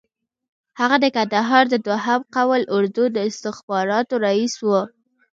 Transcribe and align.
هغه 0.79 0.95
د 1.03 1.05
کندهار 1.15 1.65
د 1.69 1.75
دوهم 1.87 2.21
قول 2.35 2.61
اردو 2.75 3.03
د 3.15 3.17
استخباراتو 3.29 4.13
رییس 4.25 4.53
وو. 4.65 4.79